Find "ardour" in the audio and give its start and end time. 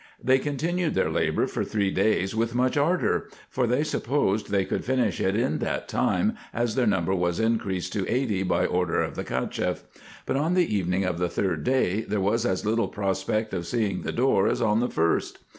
2.75-3.29